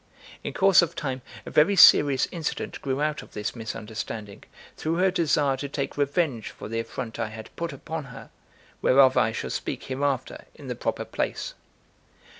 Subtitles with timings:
[0.43, 4.43] In course of time a very serious incident grew out of this misunderstanding,
[4.75, 8.31] through her desire to take revenge for the affront I had put upon her;
[8.81, 11.53] whereof I shall speak hereafter in the proper place.